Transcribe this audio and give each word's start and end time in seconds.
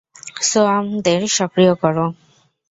সোয়ার্মদের 0.41 1.21
সক্রিয় 1.37 1.73
করো! 1.81 2.05